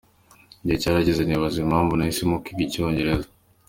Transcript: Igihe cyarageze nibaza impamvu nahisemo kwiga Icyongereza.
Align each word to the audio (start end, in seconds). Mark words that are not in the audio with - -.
Igihe 0.61 0.77
cyarageze 0.81 1.21
nibaza 1.23 1.57
impamvu 1.65 1.93
nahisemo 1.95 2.35
kwiga 2.43 2.61
Icyongereza. 2.67 3.29